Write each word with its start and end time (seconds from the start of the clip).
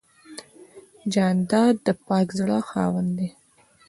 جانداد 1.13 1.75
د 1.85 1.87
پاک 2.05 2.27
زړه 2.39 2.57
خاوند 2.69 3.09
دی. 3.17 3.29